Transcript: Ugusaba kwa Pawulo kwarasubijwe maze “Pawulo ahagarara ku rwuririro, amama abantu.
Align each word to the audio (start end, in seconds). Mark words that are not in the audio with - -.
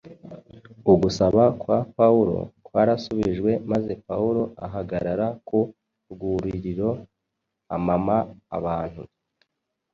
Ugusaba 0.91 1.43
kwa 1.61 1.77
Pawulo 1.97 2.37
kwarasubijwe 2.65 3.51
maze 3.71 3.91
“Pawulo 4.07 4.43
ahagarara 4.65 5.27
ku 5.47 5.59
rwuririro, 6.11 6.89
amama 7.75 8.17
abantu. 8.57 9.03